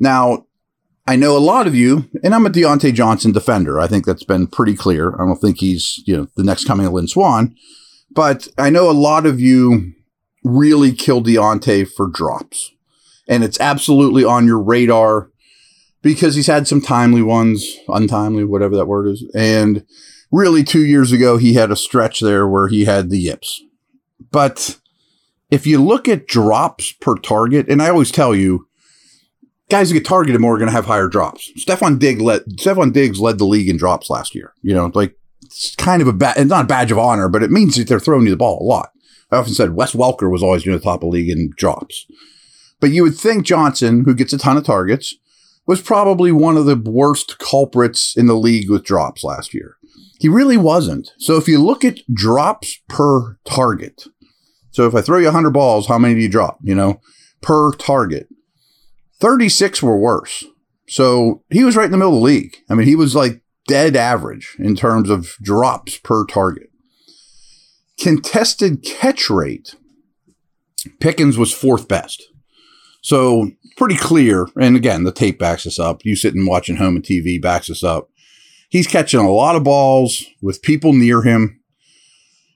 Now, 0.00 0.46
I 1.06 1.16
know 1.16 1.36
a 1.36 1.38
lot 1.38 1.66
of 1.66 1.74
you, 1.74 2.08
and 2.22 2.34
I'm 2.34 2.46
a 2.46 2.50
Diontae 2.50 2.94
Johnson 2.94 3.32
defender. 3.32 3.78
I 3.78 3.86
think 3.86 4.06
that's 4.06 4.24
been 4.24 4.46
pretty 4.46 4.74
clear. 4.74 5.14
I 5.14 5.26
don't 5.26 5.36
think 5.36 5.58
he's, 5.58 6.02
you 6.06 6.16
know, 6.16 6.28
the 6.36 6.44
next 6.44 6.64
coming 6.64 6.86
of 6.86 6.92
Lynn 6.94 7.08
Swann, 7.08 7.54
but 8.10 8.48
I 8.56 8.70
know 8.70 8.90
a 8.90 8.92
lot 8.92 9.26
of 9.26 9.38
you 9.38 9.92
really 10.42 10.92
kill 10.92 11.22
Diontae 11.22 11.88
for 11.90 12.08
drops. 12.08 12.70
And 13.26 13.42
it's 13.42 13.60
absolutely 13.60 14.24
on 14.24 14.46
your 14.46 14.62
radar 14.62 15.30
because 16.02 16.34
he's 16.34 16.46
had 16.46 16.68
some 16.68 16.82
timely 16.82 17.22
ones, 17.22 17.66
untimely, 17.88 18.44
whatever 18.44 18.76
that 18.76 18.86
word 18.86 19.08
is. 19.08 19.24
And 19.34 19.86
really, 20.30 20.62
two 20.62 20.84
years 20.84 21.12
ago, 21.12 21.38
he 21.38 21.54
had 21.54 21.70
a 21.70 21.76
stretch 21.76 22.20
there 22.20 22.46
where 22.46 22.68
he 22.68 22.84
had 22.84 23.08
the 23.08 23.18
yips. 23.18 23.62
But 24.30 24.78
if 25.50 25.66
you 25.66 25.82
look 25.82 26.06
at 26.08 26.26
drops 26.26 26.92
per 26.92 27.16
target, 27.16 27.68
and 27.68 27.80
I 27.80 27.88
always 27.88 28.10
tell 28.10 28.34
you, 28.34 28.68
guys 29.70 29.90
who 29.90 29.94
get 29.94 30.06
targeted 30.06 30.40
more 30.40 30.54
are 30.54 30.58
going 30.58 30.68
to 30.68 30.74
have 30.74 30.86
higher 30.86 31.08
drops. 31.08 31.50
Stefon 31.58 31.98
Diggs 31.98 32.20
led 32.20 32.42
Stefon 32.56 32.92
Diggs 32.92 33.20
led 33.20 33.38
the 33.38 33.44
league 33.44 33.68
in 33.68 33.76
drops 33.76 34.10
last 34.10 34.34
year. 34.34 34.52
You 34.62 34.74
know, 34.74 34.90
like 34.94 35.16
it's 35.42 35.74
kind 35.76 36.02
of 36.02 36.08
a 36.08 36.12
bad, 36.12 36.36
it's 36.36 36.48
not 36.48 36.64
a 36.64 36.68
badge 36.68 36.92
of 36.92 36.98
honor, 36.98 37.28
but 37.28 37.42
it 37.42 37.50
means 37.50 37.76
that 37.76 37.88
they're 37.88 38.00
throwing 38.00 38.24
you 38.24 38.30
the 38.30 38.36
ball 38.36 38.60
a 38.60 38.64
lot. 38.64 38.90
I 39.30 39.36
often 39.36 39.54
said 39.54 39.74
Wes 39.74 39.92
Welker 39.92 40.30
was 40.30 40.42
always 40.42 40.64
near 40.66 40.76
the 40.76 40.82
top 40.82 40.96
of 40.96 41.00
the 41.00 41.06
league 41.06 41.30
in 41.30 41.52
drops. 41.56 42.06
But 42.80 42.90
you 42.90 43.02
would 43.02 43.16
think 43.16 43.44
Johnson, 43.44 44.04
who 44.04 44.14
gets 44.14 44.32
a 44.32 44.38
ton 44.38 44.56
of 44.56 44.64
targets, 44.64 45.14
was 45.66 45.80
probably 45.80 46.30
one 46.30 46.56
of 46.56 46.66
the 46.66 46.76
worst 46.76 47.38
culprits 47.38 48.16
in 48.16 48.26
the 48.26 48.34
league 48.34 48.70
with 48.70 48.84
drops 48.84 49.24
last 49.24 49.54
year. 49.54 49.76
He 50.18 50.28
really 50.28 50.56
wasn't. 50.56 51.10
So 51.18 51.36
if 51.36 51.48
you 51.48 51.62
look 51.62 51.84
at 51.84 52.00
drops 52.12 52.80
per 52.88 53.38
target, 53.44 54.04
so 54.70 54.86
if 54.86 54.94
I 54.94 55.00
throw 55.00 55.18
you 55.18 55.26
100 55.26 55.50
balls, 55.50 55.86
how 55.86 55.98
many 55.98 56.14
do 56.14 56.20
you 56.20 56.28
drop? 56.28 56.58
You 56.62 56.74
know, 56.74 57.00
per 57.40 57.72
target. 57.72 58.28
36 59.20 59.82
were 59.82 59.98
worse. 59.98 60.44
So 60.88 61.42
he 61.50 61.64
was 61.64 61.76
right 61.76 61.86
in 61.86 61.92
the 61.92 61.96
middle 61.96 62.14
of 62.14 62.20
the 62.20 62.24
league. 62.24 62.56
I 62.68 62.74
mean, 62.74 62.86
he 62.86 62.96
was 62.96 63.14
like 63.14 63.40
dead 63.66 63.96
average 63.96 64.56
in 64.58 64.76
terms 64.76 65.10
of 65.10 65.36
drops 65.42 65.98
per 65.98 66.26
target. 66.26 66.70
Contested 67.98 68.82
catch 68.82 69.30
rate, 69.30 69.74
Pickens 71.00 71.38
was 71.38 71.52
fourth 71.52 71.88
best. 71.88 72.22
So 73.00 73.50
pretty 73.76 73.96
clear. 73.96 74.48
And 74.60 74.76
again, 74.76 75.04
the 75.04 75.12
tape 75.12 75.38
backs 75.38 75.66
us 75.66 75.78
up. 75.78 76.04
You 76.04 76.16
sitting 76.16 76.46
watching 76.46 76.76
home 76.76 76.96
and 76.96 77.04
TV 77.04 77.40
backs 77.40 77.70
us 77.70 77.82
up. 77.82 78.08
He's 78.68 78.86
catching 78.86 79.20
a 79.20 79.30
lot 79.30 79.56
of 79.56 79.64
balls 79.64 80.24
with 80.42 80.62
people 80.62 80.92
near 80.92 81.22
him, 81.22 81.60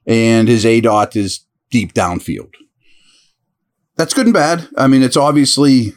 and 0.06 0.48
his 0.48 0.64
ADOT 0.64 1.16
is 1.16 1.46
deep 1.70 1.92
downfield. 1.92 2.54
That's 3.96 4.14
good 4.14 4.26
and 4.26 4.34
bad. 4.34 4.68
I 4.76 4.86
mean, 4.86 5.02
it's 5.02 5.16
obviously 5.16 5.92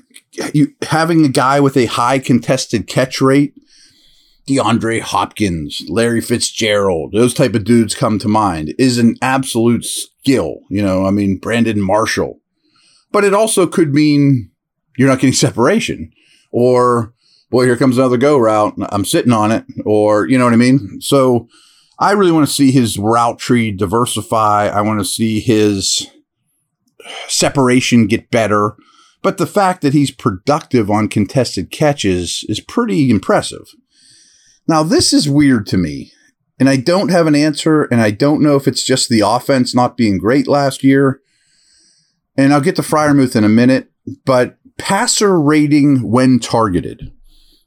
you 0.54 0.74
having 0.84 1.26
a 1.26 1.30
guy 1.30 1.60
with 1.60 1.76
a 1.78 1.86
high 1.86 2.20
contested 2.20 2.88
catch 2.88 3.22
rate 3.22 3.54
DeAndre 4.48 5.02
Hopkins, 5.02 5.84
Larry 5.88 6.22
Fitzgerald, 6.22 7.14
those 7.14 7.34
type 7.34 7.54
of 7.54 7.64
dudes 7.64 7.96
come 7.96 8.20
to 8.20 8.28
mind 8.28 8.74
is 8.78 8.98
an 8.98 9.16
absolute 9.22 9.86
skill. 9.86 10.62
You 10.70 10.82
know, 10.82 11.06
I 11.06 11.12
mean, 11.12 11.38
Brandon 11.38 11.82
Marshall. 11.82 12.40
But 13.12 13.24
it 13.24 13.34
also 13.34 13.68
could 13.68 13.94
mean 13.94 14.52
you're 14.98 15.10
not 15.10 15.20
getting 15.20 15.34
separation 15.34 16.12
or, 16.52 17.14
boy, 17.50 17.66
here 17.66 17.78
comes 17.78 17.98
another 17.98 18.18
go 18.18 18.38
route. 18.38 18.74
I'm 18.90 19.06
sitting 19.06 19.34
on 19.34 19.52
it. 19.52 19.64
Or, 19.86 20.28
you 20.28 20.38
know 20.38 20.46
what 20.46 20.54
I 20.54 20.58
mean? 20.58 21.00
So 21.02 21.48
I 22.00 22.12
really 22.12 22.32
want 22.32 22.48
to 22.48 22.54
see 22.54 22.72
his 22.72 22.98
route 22.98 23.40
tree 23.40 23.72
diversify. 23.72 24.68
I 24.68 24.82
want 24.82 25.00
to 25.00 25.06
see 25.06 25.40
his 25.40 26.08
separation 27.28 28.08
get 28.08 28.32
better. 28.32 28.76
But 29.22 29.38
the 29.38 29.48
fact 29.48 29.82
that 29.82 29.94
he's 29.94 30.12
productive 30.12 30.90
on 30.90 31.08
contested 31.08 31.72
catches 31.72 32.44
is 32.50 32.60
pretty 32.60 33.10
impressive. 33.10 33.68
Now, 34.68 34.84
this 34.84 35.13
is 35.13 35.30
weird 35.30 35.68
to 35.68 35.78
me, 35.78 36.12
and 36.60 36.70
I 36.70 36.78
don't 36.78 37.10
have 37.10 37.28
an 37.28 37.36
answer, 37.36 37.84
and 37.84 38.01
I 38.01 38.12
don't 38.12 38.42
know 38.42 38.56
if 38.56 38.68
it's 38.68 38.84
just 38.84 39.10
the 39.10 39.22
offense 39.22 39.75
not 39.75 39.98
being 39.98 40.18
great 40.18 40.48
last 40.48 40.84
year. 40.84 41.22
And 42.38 42.54
I'll 42.54 42.62
get 42.62 42.75
to 42.78 42.82
Freiermuth 42.82 43.36
in 43.36 43.44
a 43.44 43.50
minute, 43.50 43.92
but 44.25 44.58
passer 44.78 45.40
rating 45.40 46.10
when 46.10 46.40
targeted. 46.40 47.12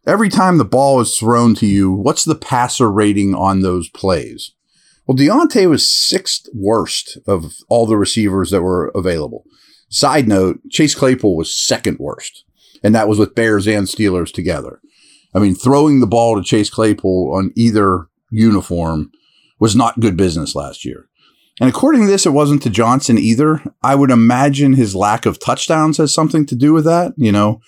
Every 0.07 0.29
time 0.29 0.59
the 0.59 0.65
ball 0.65 1.01
is 1.01 1.17
thrown 1.17 1.55
to 1.57 1.67
you, 1.67 1.93
what's 1.93 2.25
the 2.25 2.35
passer 2.35 2.91
rating 2.91 3.35
on 3.35 3.61
those 3.61 3.89
plays? 3.89 4.53
Well, 5.07 5.17
Diontae 5.17 5.69
was 5.69 5.91
sixth 5.91 6.49
worst 6.55 7.19
of 7.27 7.55
all 7.69 7.87
the 7.87 7.97
receivers 7.97 8.51
that 8.51 8.63
were 8.63 8.91
available. 8.95 9.45
Side 9.95 10.27
note, 10.27 10.59
Chase 10.71 10.93
Claypool 10.93 11.37
was 11.37 11.57
second 11.57 12.01
worst, 12.01 12.45
and 12.83 12.93
that 12.97 13.07
was 13.07 13.17
with 13.17 13.37
Bears 13.37 13.69
and 13.69 13.87
Steelers 13.87 14.33
together. 14.33 14.81
I 15.33 15.39
mean, 15.39 15.55
throwing 15.55 16.01
the 16.01 16.07
ball 16.09 16.35
to 16.35 16.43
Chase 16.43 16.69
Claypool 16.69 17.33
on 17.33 17.53
either 17.55 18.09
uniform 18.29 19.13
was 19.61 19.77
not 19.77 20.01
good 20.01 20.17
business 20.17 20.57
last 20.57 20.85
year. 20.85 21.09
And 21.61 21.71
according 21.71 22.01
to 22.01 22.07
this, 22.09 22.27
it 22.27 22.31
wasn't 22.31 22.61
to 22.65 22.71
Johnson 22.71 23.19
either. 23.19 23.63
I 23.85 23.95
would 23.95 24.11
imagine 24.11 24.73
his 24.73 24.97
lack 24.97 25.27
of 25.27 25.39
touchdowns 25.39 25.99
has 25.99 26.13
something 26.13 26.45
to 26.47 26.57
do 26.57 26.73
with 26.73 26.85
that. 26.87 27.13
You 27.17 27.31
know, 27.31 27.61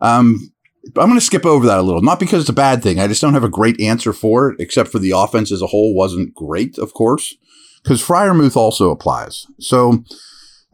um, 0.00 0.52
I'm 0.96 1.08
going 1.08 1.18
to 1.18 1.20
skip 1.20 1.44
over 1.44 1.66
that 1.66 1.80
a 1.80 1.82
little, 1.82 2.02
not 2.02 2.20
because 2.20 2.42
it's 2.42 2.48
a 2.48 2.52
bad 2.52 2.84
thing. 2.84 3.00
I 3.00 3.08
just 3.08 3.20
don't 3.20 3.34
have 3.34 3.42
a 3.42 3.48
great 3.48 3.80
answer 3.80 4.12
for 4.12 4.50
it, 4.50 4.60
except 4.60 4.92
for 4.92 5.00
the 5.00 5.10
offense 5.10 5.50
as 5.50 5.60
a 5.60 5.66
whole 5.66 5.92
wasn't 5.92 6.36
great, 6.36 6.78
of 6.78 6.94
course, 6.94 7.34
because 7.82 8.00
Freiermuth 8.00 8.54
also 8.54 8.92
applies. 8.92 9.44
So 9.58 10.04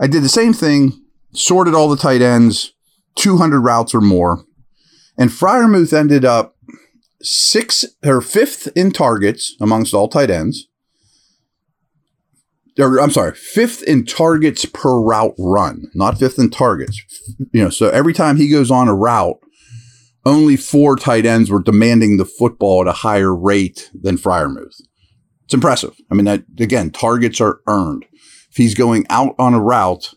I 0.01 0.07
did 0.07 0.23
the 0.23 0.29
same 0.29 0.55
thing, 0.55 1.01
sorted 1.33 1.75
all 1.75 1.89
the 1.89 1.97
tight 1.97 2.23
ends, 2.23 2.73
200 3.17 3.61
routes 3.61 3.95
or 3.95 4.01
more, 4.01 4.45
and 5.19 5.31
Freiermuth 5.31 5.93
ended 5.93 6.25
up 6.25 6.57
six 7.23 7.85
or 8.05 8.23
fifth 8.23 8.69
in 8.75 8.91
targets 8.93 9.55
amongst 9.61 9.93
all 9.93 10.09
tight 10.09 10.31
ends. 10.31 10.69
Or, 12.79 12.99
I'm 12.99 13.11
sorry, 13.11 13.35
fifth 13.35 13.83
in 13.83 14.07
targets 14.07 14.65
per 14.65 14.99
route 14.99 15.35
run, 15.39 15.91
not 15.95 16.19
fifth 16.19 16.39
in 16.39 16.49
targets. 16.49 17.03
You 17.53 17.65
know, 17.65 17.71
so 17.71 17.91
every 17.91 18.15
time 18.15 18.37
he 18.37 18.49
goes 18.49 18.71
on 18.71 18.89
a 18.89 18.95
route, 18.95 19.39
only 20.25 20.57
four 20.57 20.97
tight 20.97 21.27
ends 21.27 21.51
were 21.51 21.63
demanding 21.63 22.17
the 22.17 22.25
football 22.25 22.83
at 22.83 22.89
a 22.89 22.93
higher 22.93 23.35
rate 23.35 23.91
than 23.93 24.17
Freiermuth. 24.17 24.81
It's 25.45 25.55
impressive. 25.55 25.95
I 26.11 26.15
mean, 26.15 26.25
that, 26.27 26.45
again, 26.59 26.91
targets 26.91 27.41
are 27.41 27.61
earned. 27.67 28.07
If 28.51 28.57
he's 28.57 28.75
going 28.75 29.07
out 29.11 29.35
on 29.39 29.55
a 29.55 29.61
route, 29.61 30.15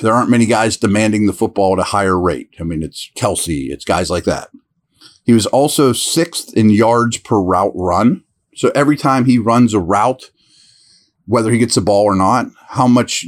there 0.00 0.14
aren't 0.14 0.30
many 0.30 0.46
guys 0.46 0.76
demanding 0.76 1.26
the 1.26 1.32
football 1.32 1.74
at 1.74 1.78
a 1.78 1.90
higher 1.90 2.18
rate. 2.18 2.50
I 2.58 2.62
mean, 2.62 2.82
it's 2.82 3.10
Kelce, 3.16 3.70
it's 3.70 3.84
guys 3.84 4.10
like 4.10 4.24
that. 4.24 4.50
He 5.24 5.32
was 5.32 5.46
also 5.46 5.92
sixth 5.92 6.54
in 6.54 6.70
yards 6.70 7.18
per 7.18 7.40
route 7.40 7.72
run. 7.74 8.24
So 8.56 8.70
every 8.74 8.96
time 8.96 9.24
he 9.24 9.38
runs 9.38 9.74
a 9.74 9.80
route, 9.80 10.30
whether 11.26 11.50
he 11.50 11.58
gets 11.58 11.74
the 11.74 11.80
ball 11.80 12.04
or 12.04 12.14
not, 12.14 12.46
how 12.68 12.86
much 12.86 13.24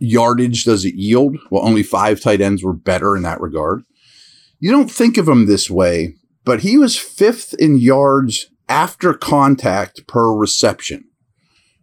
yardage 0.00 0.64
does 0.64 0.84
it 0.84 0.94
yield? 0.94 1.36
Well, 1.50 1.64
only 1.64 1.82
five 1.82 2.20
tight 2.20 2.40
ends 2.40 2.62
were 2.62 2.72
better 2.72 3.16
in 3.16 3.22
that 3.22 3.40
regard. 3.40 3.82
You 4.58 4.70
don't 4.70 4.90
think 4.90 5.18
of 5.18 5.28
him 5.28 5.46
this 5.46 5.68
way, 5.68 6.14
but 6.44 6.60
he 6.60 6.78
was 6.78 6.98
fifth 6.98 7.54
in 7.58 7.76
yards 7.76 8.50
after 8.68 9.12
contact 9.12 10.06
per 10.06 10.32
reception. 10.32 11.04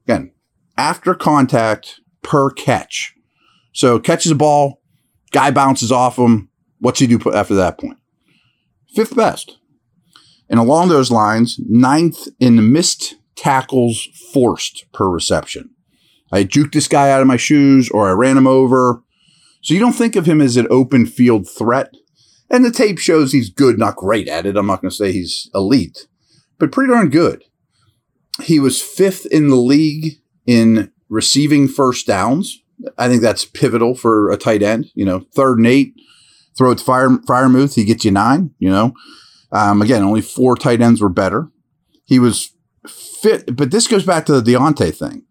Again, 0.07 0.31
after 0.78 1.13
contact 1.13 2.00
per 2.24 2.50
catch. 2.50 3.13
So 3.74 4.00
catches 4.00 4.32
a 4.32 4.36
ball, 4.36 4.82
guy 5.32 5.51
bounces 5.51 5.92
off 5.92 6.18
him. 6.18 6.50
What's 6.80 7.00
he 7.00 7.08
do 7.08 7.20
after 7.32 7.56
that 7.56 7.78
point? 7.78 7.98
Fifth 8.94 9.16
best. 9.16 9.58
And 10.50 10.60
along 10.60 10.90
those 10.90 11.12
lines, 11.12 11.60
ninth 11.68 12.28
in 12.40 12.72
missed 12.72 13.16
tackles 13.36 14.08
forced 14.34 14.86
per 14.92 15.10
reception. 15.10 15.70
I 16.32 16.44
juked 16.44 16.74
this 16.74 16.88
guy 16.88 17.10
out 17.12 17.22
of 17.22 17.28
my 17.28 17.38
shoes 17.38 17.90
or 17.90 18.10
I 18.10 18.13
ran 18.13 18.38
him 18.38 18.48
over. 18.48 19.04
So 19.62 19.74
you 19.74 19.80
don't 19.80 19.94
think 19.94 20.16
of 20.16 20.25
him 20.25 20.42
as 20.42 20.58
an 20.58 20.68
open 20.70 21.06
field 21.06 21.48
threat. 21.48 21.94
And 22.50 22.66
the 22.66 22.72
tape 22.72 23.00
shows 23.00 23.32
he's 23.32 23.50
good, 23.50 23.80
not 23.80 23.96
great 23.96 24.28
at 24.28 24.46
it. 24.46 24.58
I'm 24.58 24.68
not 24.68 24.82
going 24.82 24.90
to 24.90 24.96
say 24.96 25.12
he's 25.12 25.50
elite, 25.54 26.08
but 26.58 26.72
pretty 26.72 26.92
darn 26.92 27.10
good. 27.10 27.46
He 28.44 28.60
was 28.60 28.82
fifth 28.82 29.25
in 29.25 29.50
the 29.50 29.56
league 29.56 30.21
in 30.45 30.91
receiving 31.10 31.67
first 31.67 32.07
downs. 32.07 32.62
I 32.98 33.07
think 33.07 33.21
that's 33.21 33.45
pivotal 33.45 33.95
for 33.95 34.31
a 34.31 34.38
tight 34.38 34.63
end. 34.63 34.91
You 34.95 35.05
know, 35.05 35.25
third 35.36 35.57
and 35.57 35.67
eight, 35.67 35.93
throw 36.57 36.71
it 36.71 36.79
to 36.79 36.83
Fire, 36.83 37.10
Freiermuth, 37.10 37.75
he 37.75 37.86
gets 37.86 38.05
you 38.05 38.12
nine, 38.12 38.51
you 38.60 38.69
know. 38.69 38.93
Um, 39.51 39.81
again, 39.81 40.03
only 40.03 40.21
four 40.21 40.55
tight 40.55 40.81
ends 40.81 41.01
were 41.01 41.10
better. 41.10 41.50
He 42.05 42.19
was 42.19 42.53
fit, 42.88 43.55
but 43.55 43.71
this 43.71 43.88
goes 43.88 44.05
back 44.05 44.25
to 44.25 44.39
the 44.39 44.51
Diontae 44.51 44.95
thing. 44.95 45.25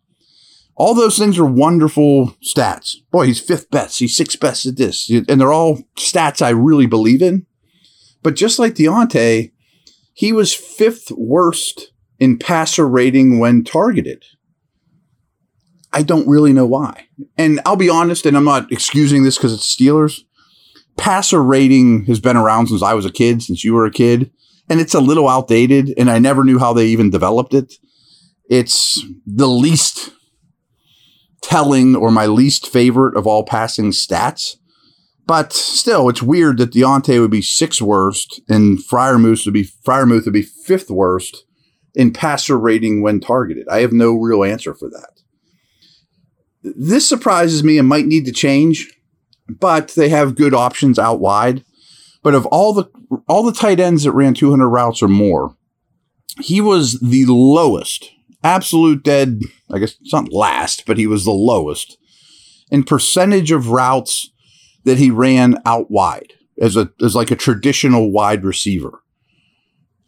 All 0.77 0.95
those 0.95 1.19
things 1.19 1.39
are 1.39 1.45
wonderful 1.45 2.37
stats. 2.43 2.97
Boy, 3.11 3.27
he's 3.27 3.41
fifth 3.41 3.71
best. 3.71 3.99
He's 3.99 4.17
sixth 4.17 4.41
best 4.41 4.65
at 4.65 4.77
this. 4.77 5.11
And 5.11 5.41
they're 5.41 5.53
all 5.53 5.83
stats 5.97 6.41
I 6.41 6.51
really 6.51 6.87
believe 6.87 7.21
in. 7.21 7.47
But 8.23 8.35
just 8.35 8.59
like 8.59 8.75
Diontae, 8.75 9.53
he 10.15 10.33
was 10.33 10.55
fifth 10.55 11.11
worst 11.11 11.93
in 12.19 12.39
passer 12.39 12.89
rating 12.89 13.39
when 13.39 13.65
targeted. 13.65 14.25
I 15.93 16.03
don't 16.03 16.29
really 16.29 16.53
know 16.53 16.67
why. 16.67 17.09
And 17.37 17.61
I'll 17.67 17.77
be 17.77 17.89
honest, 17.89 18.27
and 18.27 18.37
I'm 18.37 18.45
not 18.45 18.71
excusing 18.71 19.25
this 19.25 19.37
because 19.37 19.53
it's 19.53 19.75
Steelers. 19.75 20.21
Passer 20.97 21.43
rating 21.43 22.05
has 22.07 22.21
been 22.21 22.37
around 22.37 22.69
since 22.69 22.83
I 22.83 22.95
was 22.95 23.07
a 23.07 23.13
kid, 23.13 23.43
since 23.43 23.65
you 23.65 23.75
were 23.75 23.87
a 23.87 23.91
kid, 23.91 24.31
and 24.69 24.81
it's 24.81 24.95
a 24.95 25.01
little 25.01 25.29
outdated, 25.29 25.93
and 25.97 26.11
I 26.11 26.19
never 26.19 26.45
knew 26.45 26.59
how 26.59 26.73
they 26.73 26.87
even 26.87 27.11
developed 27.11 27.55
it. 27.55 27.75
It's 28.49 29.05
the 29.27 29.49
least 29.49 30.11
telling 31.43 31.97
or 31.97 32.11
my 32.11 32.27
least 32.27 32.69
favorite 32.69 33.17
of 33.17 33.27
all 33.27 33.45
passing 33.45 33.91
stats. 33.91 34.57
But 35.27 35.53
still, 35.53 36.09
it's 36.09 36.23
weird 36.23 36.59
that 36.59 36.73
Diontae 36.73 37.21
would 37.21 37.31
be 37.31 37.43
sixth 37.43 37.81
worst 37.81 38.41
and 38.49 38.79
Freiermuth 38.79 39.45
would 39.45 39.55
be 39.55 39.69
Freiermuth 39.87 40.25
would 40.25 40.35
be 40.35 40.43
fifth 40.43 40.91
worst 40.91 41.45
in 41.95 42.13
passer 42.13 42.59
rating 42.59 43.03
when 43.03 43.21
targeted. 43.21 43.69
I 43.69 43.81
have 43.81 43.93
no 43.93 44.15
real 44.15 44.43
answer 44.45 44.75
for 44.75 44.91
that. 44.91 45.21
This 46.63 47.09
surprises 47.09 47.65
me 47.65 47.79
and 47.79 47.89
might 47.89 48.07
need 48.07 48.27
to 48.27 48.33
change, 48.33 48.91
but 49.49 49.89
they 49.89 50.09
have 50.09 50.37
good 50.37 50.55
options 50.55 50.99
out 50.99 51.21
wide. 51.21 51.65
But 52.23 52.35
of 52.35 52.47
all 52.47 52.73
the 52.73 52.91
all 53.27 53.43
the 53.43 53.53
tight 53.53 53.81
ends 53.81 54.05
that 54.05 54.13
ran 54.13 54.35
200 54.35 54.69
routes 54.69 55.03
or 55.03 55.09
more, 55.09 55.57
he 56.41 56.61
was 56.61 57.01
the 57.01 57.25
lowest 57.27 58.11
absolute 58.45 59.03
dead, 59.03 59.41
I 59.71 59.79
guess 59.79 59.97
it's 60.01 60.13
not 60.13 60.33
last, 60.33 60.85
but 60.87 60.99
he 60.99 61.07
was 61.07 61.25
the 61.25 61.31
lowest 61.31 61.97
in 62.71 62.85
percentage 62.85 63.51
of 63.51 63.71
routes 63.71 64.31
that 64.85 64.99
he 64.99 65.11
ran 65.11 65.57
out 65.67 65.91
wide 65.91 66.35
as 66.61 66.77
a 66.77 66.91
as 67.03 67.15
like 67.15 67.31
a 67.31 67.37
traditional 67.37 68.13
wide 68.13 68.45
receiver. 68.45 69.03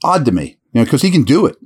Odd 0.04 0.24
to 0.24 0.32
me, 0.32 0.58
you 0.72 0.80
know, 0.80 0.84
because 0.84 1.02
he 1.02 1.10
can 1.10 1.22
do 1.22 1.46
it. 1.46 1.56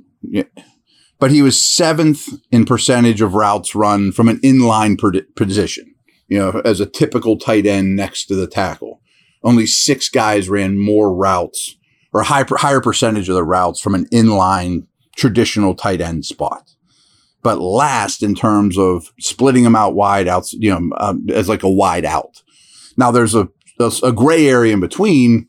But 1.19 1.31
he 1.31 1.41
was 1.41 1.59
seventh 1.59 2.27
in 2.51 2.65
percentage 2.65 3.21
of 3.21 3.33
routes 3.33 3.73
run 3.73 4.11
from 4.11 4.29
an 4.29 4.39
inline 4.39 4.97
per- 4.97 5.23
position, 5.35 5.95
you 6.27 6.37
know, 6.37 6.61
as 6.63 6.79
a 6.79 6.85
typical 6.85 7.37
tight 7.37 7.65
end 7.65 7.95
next 7.95 8.25
to 8.25 8.35
the 8.35 8.47
tackle. 8.47 9.01
Only 9.43 9.65
six 9.65 10.09
guys 10.09 10.49
ran 10.49 10.77
more 10.77 11.13
routes 11.13 11.75
or 12.13 12.23
high, 12.23 12.45
higher 12.47 12.81
percentage 12.81 13.29
of 13.29 13.35
the 13.35 13.43
routes 13.43 13.81
from 13.81 13.95
an 13.95 14.05
inline 14.07 14.85
traditional 15.15 15.75
tight 15.75 16.01
end 16.01 16.25
spot. 16.25 16.71
But 17.41 17.59
last 17.59 18.23
in 18.23 18.35
terms 18.35 18.77
of 18.77 19.11
splitting 19.19 19.63
them 19.63 19.75
out 19.75 19.95
wide 19.95 20.27
out, 20.27 20.51
you 20.53 20.69
know, 20.69 20.95
um, 20.97 21.25
as 21.29 21.47
like 21.47 21.63
a 21.63 21.69
wide 21.69 22.05
out. 22.05 22.43
Now 22.97 23.11
there's 23.11 23.35
a, 23.35 23.47
a, 23.79 23.91
a 24.03 24.11
gray 24.11 24.47
area 24.47 24.73
in 24.73 24.79
between 24.79 25.47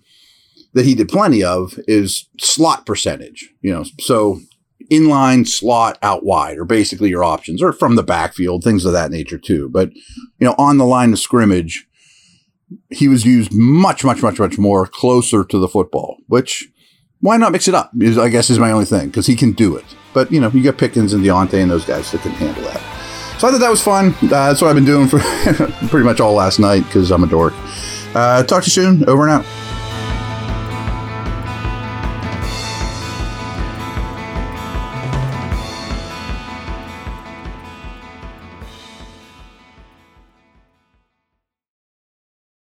that 0.74 0.84
he 0.84 0.94
did 0.94 1.08
plenty 1.08 1.42
of 1.42 1.78
is 1.88 2.28
slot 2.38 2.86
percentage, 2.86 3.52
you 3.62 3.72
know, 3.72 3.84
so 4.00 4.40
inline 4.90 5.46
slot 5.46 5.98
out 6.02 6.24
wide 6.24 6.58
are 6.58 6.64
basically 6.64 7.10
your 7.10 7.24
options 7.24 7.62
or 7.62 7.72
from 7.72 7.96
the 7.96 8.02
backfield, 8.02 8.64
things 8.64 8.84
of 8.84 8.92
that 8.92 9.10
nature 9.10 9.38
too. 9.38 9.68
But, 9.68 9.92
you 9.94 10.46
know, 10.46 10.54
on 10.58 10.78
the 10.78 10.86
line 10.86 11.12
of 11.12 11.18
scrimmage, 11.18 11.86
he 12.90 13.08
was 13.08 13.24
used 13.24 13.52
much, 13.52 14.04
much, 14.04 14.22
much, 14.22 14.38
much 14.38 14.58
more 14.58 14.86
closer 14.86 15.44
to 15.44 15.58
the 15.58 15.68
football, 15.68 16.18
which 16.26 16.68
why 17.20 17.36
not 17.36 17.52
mix 17.52 17.66
it 17.66 17.74
up? 17.74 17.90
Is, 18.00 18.16
I 18.16 18.28
guess 18.28 18.50
is 18.50 18.58
my 18.58 18.70
only 18.70 18.84
thing 18.84 19.08
because 19.08 19.26
he 19.26 19.34
can 19.34 19.52
do 19.52 19.76
it. 19.76 19.84
But 20.14 20.30
you 20.30 20.40
know, 20.40 20.50
you 20.50 20.62
got 20.62 20.78
Pickens 20.78 21.12
and 21.12 21.24
Diontae 21.24 21.62
and 21.62 21.70
those 21.70 21.84
guys 21.84 22.10
that 22.12 22.20
can 22.22 22.32
handle 22.32 22.62
that. 22.64 22.80
So 23.40 23.48
I 23.48 23.50
thought 23.52 23.60
that 23.60 23.70
was 23.70 23.82
fun. 23.82 24.14
Uh, 24.22 24.28
that's 24.28 24.60
what 24.60 24.68
I've 24.68 24.74
been 24.74 24.84
doing 24.84 25.08
for 25.08 25.18
pretty 25.88 26.04
much 26.04 26.20
all 26.20 26.34
last 26.34 26.58
night 26.58 26.84
because 26.84 27.10
I'm 27.10 27.24
a 27.24 27.28
dork. 27.28 27.54
Uh, 28.14 28.42
talk 28.42 28.64
to 28.64 28.68
you 28.68 28.72
soon. 28.72 29.08
Over 29.08 29.28
and 29.28 29.44
out. 29.44 29.67